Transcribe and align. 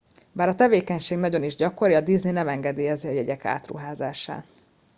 bár 0.31 0.47
a 0.47 0.55
tevékenység 0.55 1.17
nagyon 1.17 1.43
is 1.43 1.55
gyakori 1.55 1.93
a 1.93 2.01
disney 2.01 2.31
nem 2.31 2.47
engedélyezi 2.47 3.07
a 3.07 3.11
jegyek 3.11 3.45
átruházását 3.45 4.45